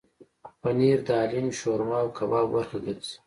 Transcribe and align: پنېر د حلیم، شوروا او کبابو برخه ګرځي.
پنېر 0.61 0.99
د 1.07 1.09
حلیم، 1.21 1.47
شوروا 1.59 1.97
او 2.03 2.09
کبابو 2.17 2.51
برخه 2.55 2.77
ګرځي. 2.85 3.15